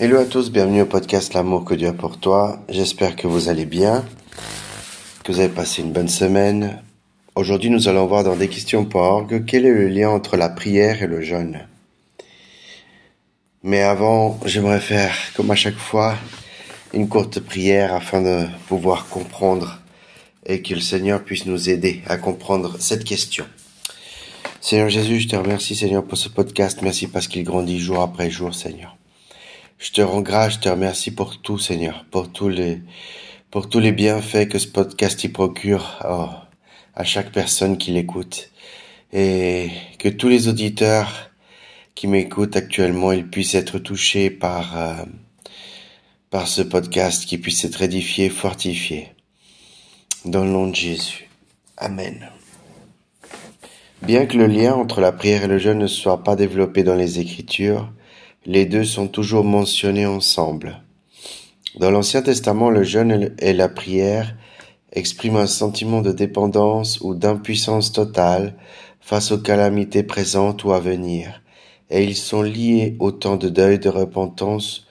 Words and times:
Hello 0.00 0.16
à 0.16 0.26
tous, 0.26 0.52
bienvenue 0.52 0.82
au 0.82 0.86
podcast 0.86 1.34
L'amour 1.34 1.64
que 1.64 1.74
Dieu 1.74 1.88
a 1.88 1.92
pour 1.92 2.20
toi. 2.20 2.62
J'espère 2.68 3.16
que 3.16 3.26
vous 3.26 3.48
allez 3.48 3.64
bien, 3.64 4.04
que 5.24 5.32
vous 5.32 5.40
avez 5.40 5.48
passé 5.48 5.82
une 5.82 5.90
bonne 5.90 6.06
semaine. 6.06 6.80
Aujourd'hui, 7.34 7.68
nous 7.68 7.88
allons 7.88 8.06
voir 8.06 8.22
dans 8.22 8.36
desquestions.org 8.36 9.44
quel 9.44 9.66
est 9.66 9.72
le 9.72 9.88
lien 9.88 10.08
entre 10.08 10.36
la 10.36 10.50
prière 10.50 11.02
et 11.02 11.08
le 11.08 11.20
jeûne. 11.20 11.66
Mais 13.64 13.82
avant, 13.82 14.38
j'aimerais 14.46 14.78
faire, 14.78 15.16
comme 15.34 15.50
à 15.50 15.56
chaque 15.56 15.78
fois, 15.78 16.14
une 16.94 17.08
courte 17.08 17.40
prière 17.40 17.92
afin 17.92 18.22
de 18.22 18.46
pouvoir 18.68 19.08
comprendre 19.08 19.80
et 20.46 20.62
que 20.62 20.74
le 20.74 20.80
Seigneur 20.80 21.24
puisse 21.24 21.44
nous 21.44 21.70
aider 21.70 22.02
à 22.06 22.18
comprendre 22.18 22.76
cette 22.78 23.02
question. 23.02 23.46
Seigneur 24.60 24.90
Jésus, 24.90 25.18
je 25.18 25.28
te 25.28 25.34
remercie 25.34 25.74
Seigneur 25.74 26.04
pour 26.04 26.18
ce 26.18 26.28
podcast. 26.28 26.82
Merci 26.82 27.08
parce 27.08 27.26
qu'il 27.26 27.42
grandit 27.42 27.80
jour 27.80 28.00
après 28.00 28.30
jour, 28.30 28.54
Seigneur. 28.54 28.97
Je 29.78 29.92
te 29.92 30.00
rends 30.00 30.22
grâce, 30.22 30.54
je 30.54 30.58
te 30.58 30.68
remercie 30.68 31.12
pour 31.12 31.40
tout, 31.40 31.56
Seigneur, 31.56 32.04
pour 32.10 32.32
tous 32.32 32.48
les, 32.48 32.80
pour 33.52 33.68
tous 33.68 33.78
les 33.78 33.92
bienfaits 33.92 34.48
que 34.48 34.58
ce 34.58 34.66
podcast 34.66 35.22
y 35.22 35.28
procure 35.28 36.00
oh, 36.04 36.26
à 36.96 37.04
chaque 37.04 37.30
personne 37.30 37.78
qui 37.78 37.92
l'écoute. 37.92 38.50
Et 39.12 39.70
que 40.00 40.08
tous 40.08 40.28
les 40.28 40.48
auditeurs 40.48 41.30
qui 41.94 42.08
m'écoutent 42.08 42.56
actuellement, 42.56 43.12
ils 43.12 43.28
puissent 43.28 43.54
être 43.54 43.78
touchés 43.78 44.30
par, 44.30 44.76
euh, 44.76 45.04
par 46.30 46.48
ce 46.48 46.62
podcast, 46.62 47.24
qu'ils 47.24 47.40
puissent 47.40 47.64
être 47.64 47.80
édifiés, 47.80 48.30
fortifiés. 48.30 49.12
Dans 50.24 50.42
le 50.42 50.50
nom 50.50 50.66
de 50.66 50.74
Jésus. 50.74 51.30
Amen. 51.76 52.28
Bien 54.02 54.26
que 54.26 54.36
le 54.36 54.48
lien 54.48 54.74
entre 54.74 55.00
la 55.00 55.12
prière 55.12 55.44
et 55.44 55.48
le 55.48 55.58
jeûne 55.58 55.78
ne 55.78 55.86
soit 55.86 56.24
pas 56.24 56.34
développé 56.34 56.82
dans 56.82 56.96
les 56.96 57.20
Écritures, 57.20 57.92
les 58.48 58.64
deux 58.64 58.84
sont 58.84 59.08
toujours 59.08 59.44
mentionnés 59.44 60.06
ensemble. 60.06 60.80
Dans 61.78 61.90
l'Ancien 61.90 62.22
Testament, 62.22 62.70
le 62.70 62.82
jeûne 62.82 63.34
et 63.38 63.52
la 63.52 63.68
prière 63.68 64.34
expriment 64.90 65.36
un 65.36 65.46
sentiment 65.46 66.00
de 66.00 66.12
dépendance 66.12 66.98
ou 67.02 67.14
d'impuissance 67.14 67.92
totale 67.92 68.54
face 69.02 69.32
aux 69.32 69.38
calamités 69.38 70.02
présentes 70.02 70.64
ou 70.64 70.72
à 70.72 70.80
venir, 70.80 71.42
et 71.90 72.02
ils 72.02 72.16
sont 72.16 72.40
liés 72.40 72.96
au 73.00 73.12
temps 73.12 73.36
de 73.36 73.50
deuil, 73.50 73.78
de 73.78 73.90
repentance 73.90 74.86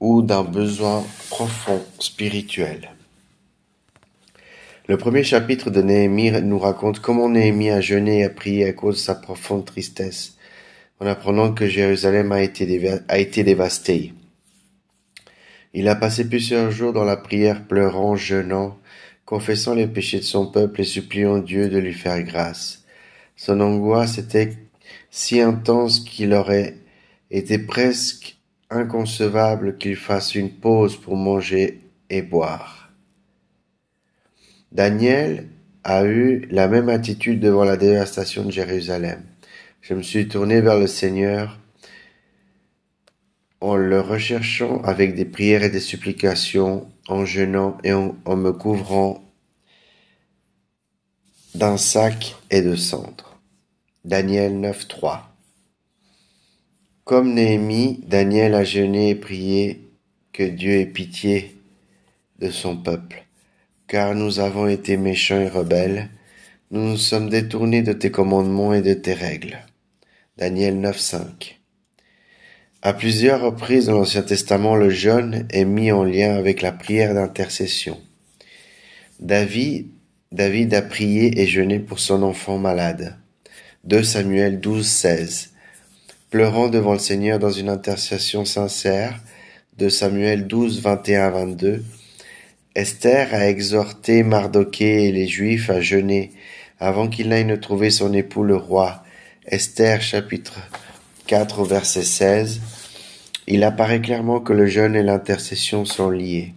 ou 0.00 0.22
d'un 0.22 0.42
besoin 0.42 1.04
profond 1.28 1.82
spirituel. 1.98 2.92
Le 4.88 4.96
premier 4.96 5.22
chapitre 5.22 5.68
de 5.68 5.82
Néhémie 5.82 6.30
nous 6.40 6.58
raconte 6.58 7.00
comment 7.00 7.28
Néhémie 7.28 7.70
a 7.70 7.82
jeûné 7.82 8.20
et 8.20 8.24
a 8.24 8.30
prié 8.30 8.64
à 8.64 8.72
cause 8.72 8.94
de 8.94 9.00
sa 9.00 9.14
profonde 9.14 9.66
tristesse 9.66 10.35
en 11.00 11.06
apprenant 11.06 11.52
que 11.52 11.66
Jérusalem 11.66 12.32
a 12.32 12.42
été, 12.42 12.64
dévastée. 13.44 14.14
Il 15.74 15.88
a 15.88 15.94
passé 15.94 16.28
plusieurs 16.28 16.70
jours 16.70 16.92
dans 16.92 17.04
la 17.04 17.16
prière, 17.16 17.66
pleurant, 17.66 18.16
jeûnant, 18.16 18.78
confessant 19.24 19.74
les 19.74 19.86
péchés 19.86 20.18
de 20.18 20.24
son 20.24 20.46
peuple 20.46 20.80
et 20.80 20.84
suppliant 20.84 21.38
Dieu 21.38 21.68
de 21.68 21.78
lui 21.78 21.92
faire 21.92 22.22
grâce. 22.22 22.84
Son 23.36 23.60
angoisse 23.60 24.16
était 24.16 24.56
si 25.10 25.40
intense 25.40 26.00
qu'il 26.00 26.32
aurait 26.32 26.76
été 27.30 27.58
presque 27.58 28.38
inconcevable 28.70 29.76
qu'il 29.76 29.96
fasse 29.96 30.34
une 30.34 30.50
pause 30.50 30.96
pour 30.96 31.16
manger 31.16 31.80
et 32.08 32.22
boire. 32.22 32.90
Daniel 34.72 35.48
a 35.84 36.04
eu 36.04 36.46
la 36.50 36.68
même 36.68 36.88
attitude 36.88 37.40
devant 37.40 37.64
la 37.64 37.76
dévastation 37.76 38.44
de 38.44 38.50
Jérusalem. 38.50 39.22
Je 39.88 39.94
me 39.94 40.02
suis 40.02 40.26
tourné 40.26 40.60
vers 40.60 40.80
le 40.80 40.88
Seigneur 40.88 41.60
en 43.60 43.76
le 43.76 44.00
recherchant 44.00 44.82
avec 44.82 45.14
des 45.14 45.24
prières 45.24 45.62
et 45.62 45.70
des 45.70 45.78
supplications, 45.78 46.90
en 47.06 47.24
jeûnant 47.24 47.78
et 47.84 47.92
en, 47.92 48.16
me 48.36 48.50
couvrant 48.50 49.22
d'un 51.54 51.76
sac 51.76 52.34
et 52.50 52.62
de 52.62 52.74
cendres. 52.74 53.38
Daniel 54.04 54.54
9.3 54.60 55.20
Comme 57.04 57.34
Néhémie, 57.34 58.00
Daniel 58.08 58.56
a 58.56 58.64
jeûné 58.64 59.10
et 59.10 59.14
prié 59.14 59.88
que 60.32 60.42
Dieu 60.42 60.80
ait 60.80 60.86
pitié 60.86 61.56
de 62.40 62.50
son 62.50 62.76
peuple, 62.76 63.24
car 63.86 64.16
nous 64.16 64.40
avons 64.40 64.66
été 64.66 64.96
méchants 64.96 65.38
et 65.38 65.48
rebelles, 65.48 66.10
nous 66.72 66.82
nous 66.82 66.96
sommes 66.96 67.28
détournés 67.28 67.82
de 67.82 67.92
tes 67.92 68.10
commandements 68.10 68.74
et 68.74 68.82
de 68.82 68.92
tes 68.92 69.14
règles. 69.14 69.60
Daniel 70.38 70.78
9.5. 70.78 71.54
À 72.82 72.92
plusieurs 72.92 73.40
reprises 73.40 73.86
dans 73.86 73.94
l'Ancien 73.94 74.20
Testament, 74.20 74.76
le 74.76 74.90
jeûne 74.90 75.48
est 75.48 75.64
mis 75.64 75.90
en 75.92 76.04
lien 76.04 76.36
avec 76.36 76.60
la 76.60 76.72
prière 76.72 77.14
d'intercession. 77.14 77.98
David, 79.18 79.88
David 80.32 80.74
a 80.74 80.82
prié 80.82 81.40
et 81.40 81.46
jeûné 81.46 81.78
pour 81.78 82.00
son 82.00 82.22
enfant 82.22 82.58
malade. 82.58 83.16
2 83.84 84.02
Samuel 84.02 84.60
12.16. 84.60 85.52
Pleurant 86.28 86.68
devant 86.68 86.92
le 86.92 86.98
Seigneur 86.98 87.38
dans 87.38 87.50
une 87.50 87.70
intercession 87.70 88.44
sincère. 88.44 89.18
2 89.78 89.88
Samuel 89.88 90.46
12, 90.46 90.82
21 90.82 91.30
22. 91.30 91.82
Esther 92.74 93.32
a 93.32 93.48
exhorté 93.48 94.22
Mardoché 94.22 95.04
et 95.04 95.12
les 95.12 95.28
Juifs 95.28 95.70
à 95.70 95.80
jeûner 95.80 96.32
avant 96.78 97.08
qu'il 97.08 97.30
n'aille 97.30 97.46
ne 97.46 97.56
trouver 97.56 97.88
son 97.88 98.12
époux 98.12 98.42
le 98.42 98.56
roi 98.56 99.02
Esther 99.48 100.02
chapitre 100.02 100.58
4 101.28 101.64
verset 101.64 102.02
16, 102.02 102.60
il 103.46 103.62
apparaît 103.62 104.00
clairement 104.00 104.40
que 104.40 104.52
le 104.52 104.66
jeûne 104.66 104.96
et 104.96 105.04
l'intercession 105.04 105.84
sont 105.84 106.10
liés. 106.10 106.52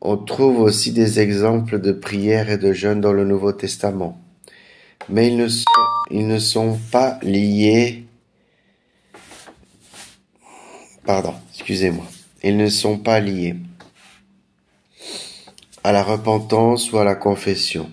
On 0.00 0.16
trouve 0.16 0.60
aussi 0.60 0.92
des 0.92 1.20
exemples 1.20 1.78
de 1.78 1.92
prière 1.92 2.48
et 2.48 2.56
de 2.56 2.72
jeûne 2.72 3.02
dans 3.02 3.12
le 3.12 3.26
Nouveau 3.26 3.52
Testament. 3.52 4.18
Mais 5.10 5.28
ils 5.28 6.26
ne 6.26 6.38
sont 6.38 6.78
pas 6.90 7.18
liés. 7.22 8.06
Pardon, 11.04 11.34
excusez-moi. 11.52 12.06
Ils 12.42 12.56
ne 12.56 12.70
sont 12.70 12.96
pas 12.96 13.20
liés 13.20 13.54
à 15.84 15.92
la 15.92 16.02
repentance 16.02 16.90
ou 16.90 16.96
à 16.96 17.04
la 17.04 17.16
confession. 17.16 17.90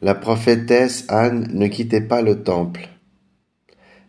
La 0.00 0.14
prophétesse 0.14 1.04
Anne 1.08 1.48
ne 1.52 1.66
quittait 1.66 2.00
pas 2.00 2.22
le 2.22 2.44
temple. 2.44 2.88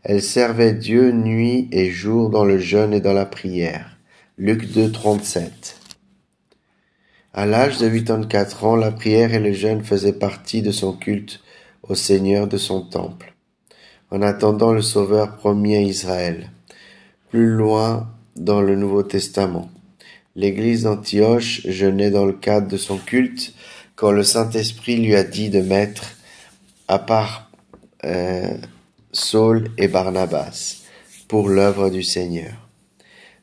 Elle 0.04 0.22
servait 0.22 0.74
Dieu 0.74 1.12
nuit 1.12 1.68
et 1.72 1.90
jour 1.90 2.30
dans 2.30 2.46
le 2.46 2.60
jeûne 2.60 2.94
et 2.94 3.02
dans 3.02 3.14
la 3.14 3.26
prière. 3.26 3.98
Luc 4.38 4.72
2, 4.72 4.92
37. 4.92 5.78
À 7.34 7.48
l'âge 7.48 7.80
de 7.80 7.90
84 7.90 8.66
ans, 8.66 8.76
la 8.76 8.92
prière 8.92 9.34
et 9.34 9.40
le 9.40 9.52
jeûne 9.52 9.84
faisaient 9.84 10.14
partie 10.14 10.62
de 10.62 10.72
son 10.72 10.94
culte 10.94 11.42
au 11.82 11.96
Seigneur 11.96 12.48
de 12.48 12.58
son 12.58 12.82
temple, 12.82 13.34
en 14.12 14.22
attendant 14.22 14.74
le 14.74 14.84
Sauveur 14.84 15.38
promis 15.38 15.76
à 15.76 15.82
Israël. 15.82 16.52
Plus 17.32 17.50
loin 17.50 18.12
dans 18.36 18.62
le 18.62 18.76
Nouveau 18.76 19.02
Testament, 19.02 19.72
l'église 20.36 20.84
d'Antioche 20.84 21.66
jeûnait 21.66 22.12
dans 22.12 22.26
le 22.26 22.34
cadre 22.34 22.68
de 22.68 22.78
son 22.78 22.98
culte 22.98 23.54
quand 24.00 24.12
le 24.12 24.24
Saint-Esprit 24.24 24.96
lui 24.96 25.14
a 25.14 25.26
dit 25.26 25.50
de 25.50 25.60
mettre 25.60 26.16
à 26.88 27.00
part 27.00 27.52
euh, 28.06 28.56
Saul 29.12 29.72
et 29.78 29.90
Barnabas 29.90 30.84
pour 31.28 31.50
l'œuvre 31.50 31.90
du 31.90 32.02
Seigneur. 32.02 32.54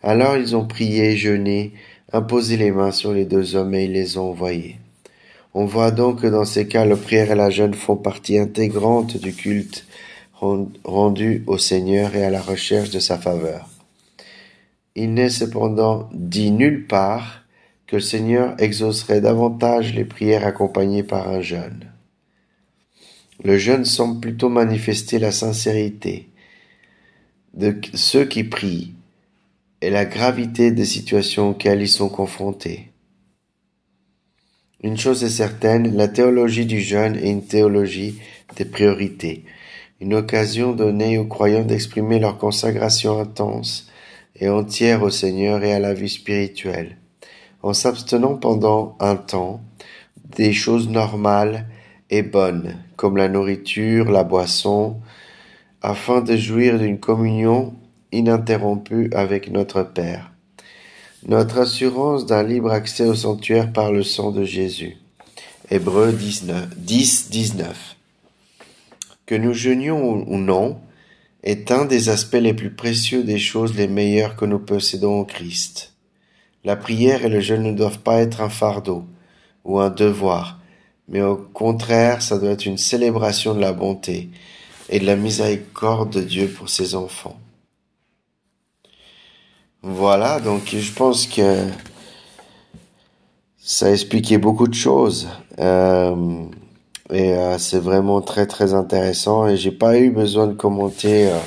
Alors 0.02 0.38
ils 0.38 0.56
ont 0.56 0.66
prié, 0.66 1.14
jeûné, 1.14 1.74
imposé 2.10 2.56
les 2.56 2.70
mains 2.70 2.90
sur 2.90 3.12
les 3.12 3.26
deux 3.26 3.54
hommes 3.54 3.74
et 3.74 3.84
ils 3.84 3.92
les 3.92 4.16
ont 4.16 4.30
envoyés. 4.30 4.78
On 5.52 5.66
voit 5.66 5.90
donc 5.90 6.22
que 6.22 6.26
dans 6.26 6.46
ces 6.46 6.66
cas, 6.66 6.86
le 6.86 6.96
prière 6.96 7.30
et 7.30 7.36
la 7.36 7.50
jeûne 7.50 7.74
font 7.74 7.96
partie 7.96 8.38
intégrante 8.38 9.18
du 9.18 9.34
culte 9.34 9.86
rendu 10.84 11.44
au 11.46 11.58
Seigneur 11.58 12.16
et 12.16 12.24
à 12.24 12.30
la 12.30 12.40
recherche 12.40 12.88
de 12.88 12.98
sa 12.98 13.18
faveur. 13.18 13.68
Il 14.94 15.12
n'est 15.12 15.28
cependant 15.28 16.08
dit 16.14 16.50
nulle 16.50 16.86
part 16.86 17.45
que 17.86 17.96
le 17.96 18.02
Seigneur 18.02 18.54
exaucerait 18.58 19.20
davantage 19.20 19.94
les 19.94 20.04
prières 20.04 20.46
accompagnées 20.46 21.04
par 21.04 21.28
un 21.28 21.40
jeûne. 21.40 21.92
Le 23.44 23.58
jeûne 23.58 23.84
semble 23.84 24.20
plutôt 24.20 24.48
manifester 24.48 25.18
la 25.18 25.30
sincérité 25.30 26.28
de 27.54 27.78
ceux 27.94 28.24
qui 28.24 28.44
prient 28.44 28.94
et 29.80 29.90
la 29.90 30.04
gravité 30.04 30.70
des 30.70 30.84
situations 30.84 31.50
auxquelles 31.50 31.82
ils 31.82 31.88
sont 31.88 32.08
confrontés. 32.08 32.92
Une 34.82 34.98
chose 34.98 35.24
est 35.24 35.30
certaine, 35.30 35.96
la 35.96 36.08
théologie 36.08 36.66
du 36.66 36.80
jeûne 36.80 37.16
est 37.16 37.30
une 37.30 37.46
théologie 37.46 38.20
des 38.56 38.64
priorités, 38.64 39.44
une 40.00 40.14
occasion 40.14 40.72
donnée 40.72 41.18
aux 41.18 41.24
croyants 41.24 41.64
d'exprimer 41.64 42.18
leur 42.18 42.36
consacration 42.36 43.18
intense 43.18 43.90
et 44.34 44.48
entière 44.48 45.02
au 45.02 45.10
Seigneur 45.10 45.62
et 45.64 45.72
à 45.72 45.78
la 45.78 45.94
vie 45.94 46.10
spirituelle 46.10 46.96
en 47.66 47.72
s'abstenant 47.72 48.36
pendant 48.36 48.96
un 49.00 49.16
temps 49.16 49.60
des 50.36 50.52
choses 50.52 50.88
normales 50.88 51.66
et 52.10 52.22
bonnes, 52.22 52.76
comme 52.94 53.16
la 53.16 53.28
nourriture, 53.28 54.08
la 54.08 54.22
boisson, 54.22 55.00
afin 55.82 56.20
de 56.20 56.36
jouir 56.36 56.78
d'une 56.78 57.00
communion 57.00 57.74
ininterrompue 58.12 59.10
avec 59.12 59.50
notre 59.50 59.82
Père. 59.82 60.30
Notre 61.26 61.58
assurance 61.58 62.24
d'un 62.24 62.44
libre 62.44 62.70
accès 62.70 63.04
au 63.04 63.16
sanctuaire 63.16 63.72
par 63.72 63.90
le 63.90 64.04
sang 64.04 64.30
de 64.30 64.44
Jésus. 64.44 64.98
Hébreux 65.68 66.12
19, 66.12 66.68
10, 66.76 67.30
19. 67.30 67.96
Que 69.26 69.34
nous 69.34 69.54
jeûnions 69.54 70.24
ou 70.28 70.36
non 70.36 70.78
est 71.42 71.72
un 71.72 71.84
des 71.84 72.10
aspects 72.10 72.34
les 72.34 72.54
plus 72.54 72.70
précieux 72.70 73.24
des 73.24 73.40
choses 73.40 73.74
les 73.74 73.88
meilleures 73.88 74.36
que 74.36 74.44
nous 74.44 74.60
possédons 74.60 75.18
au 75.18 75.24
Christ. 75.24 75.95
La 76.66 76.74
prière 76.74 77.24
et 77.24 77.28
le 77.28 77.38
jeûne 77.38 77.62
ne 77.62 77.72
doivent 77.72 78.00
pas 78.00 78.20
être 78.20 78.40
un 78.40 78.48
fardeau 78.48 79.04
ou 79.64 79.78
un 79.78 79.88
devoir, 79.88 80.58
mais 81.06 81.22
au 81.22 81.36
contraire, 81.36 82.22
ça 82.22 82.40
doit 82.40 82.50
être 82.50 82.66
une 82.66 82.76
célébration 82.76 83.54
de 83.54 83.60
la 83.60 83.72
bonté 83.72 84.30
et 84.88 84.98
de 84.98 85.06
la 85.06 85.14
miséricorde 85.14 86.10
de 86.10 86.22
Dieu 86.22 86.48
pour 86.48 86.68
ses 86.68 86.96
enfants. 86.96 87.38
Voilà, 89.82 90.40
donc 90.40 90.74
je 90.76 90.92
pense 90.92 91.28
que 91.28 91.68
ça 93.58 93.86
a 93.86 93.90
expliqué 93.90 94.36
beaucoup 94.36 94.66
de 94.66 94.74
choses. 94.74 95.28
Euh, 95.60 96.42
et 97.12 97.32
euh, 97.32 97.58
c'est 97.58 97.78
vraiment 97.78 98.20
très 98.22 98.48
très 98.48 98.74
intéressant 98.74 99.46
et 99.46 99.56
j'ai 99.56 99.70
pas 99.70 100.00
eu 100.00 100.10
besoin 100.10 100.48
de 100.48 100.54
commenter 100.54 101.30
euh, 101.30 101.38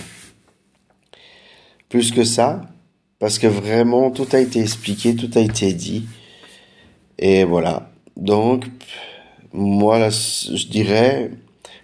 plus 1.90 2.12
que 2.12 2.24
ça 2.24 2.62
parce 3.20 3.38
que 3.38 3.48
vraiment 3.48 4.12
tout 4.12 4.28
a 4.32 4.40
été 4.40 4.62
expliqué, 4.62 5.16
tout 5.16 5.30
a 5.36 5.42
été 5.42 5.74
dit. 5.74 6.08
Et 7.18 7.44
voilà. 7.44 7.92
Donc 8.18 8.66
moi 9.52 10.00
là, 10.00 10.10
je 10.10 10.68
dirais 10.68 11.32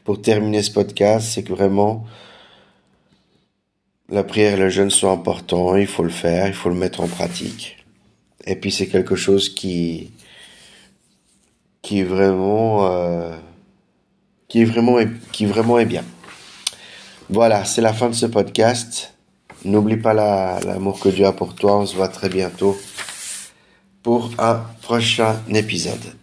pour 0.03 0.21
terminer 0.21 0.63
ce 0.63 0.71
podcast, 0.71 1.27
c'est 1.33 1.43
que 1.43 1.53
vraiment 1.53 2.05
la 4.09 4.23
prière 4.23 4.53
et 4.53 4.57
le 4.57 4.69
jeûne 4.69 4.91
sont 4.91 5.11
importants, 5.11 5.75
il 5.75 5.87
faut 5.87 6.03
le 6.03 6.09
faire, 6.09 6.47
il 6.47 6.53
faut 6.53 6.69
le 6.69 6.75
mettre 6.75 7.01
en 7.01 7.07
pratique. 7.07 7.83
Et 8.45 8.55
puis 8.55 8.71
c'est 8.71 8.87
quelque 8.87 9.15
chose 9.15 9.49
qui 9.49 10.11
qui 11.81 12.03
vraiment 12.03 12.87
euh, 12.87 13.35
qui 14.47 14.61
est 14.61 15.31
qui 15.31 15.45
vraiment 15.45 15.79
est 15.79 15.85
bien. 15.85 16.03
Voilà, 17.29 17.65
c'est 17.65 17.81
la 17.81 17.93
fin 17.93 18.09
de 18.09 18.13
ce 18.13 18.27
podcast. 18.27 19.14
N'oublie 19.65 19.97
pas 19.97 20.13
l'amour 20.13 20.99
que 20.99 21.09
Dieu 21.09 21.25
a 21.25 21.31
pour 21.31 21.55
toi. 21.55 21.79
On 21.79 21.85
se 21.85 21.95
voit 21.95 22.07
très 22.07 22.29
bientôt 22.29 22.77
pour 24.03 24.29
un 24.37 24.61
prochain 24.83 25.35
épisode. 25.49 26.13